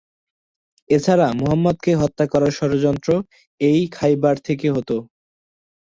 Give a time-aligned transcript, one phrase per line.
[0.89, 3.09] এছাড়া মুহাম্মাদ কে হত্যা করার ষড়যন্ত্র
[3.61, 4.89] এই খায়বার থেকে হত।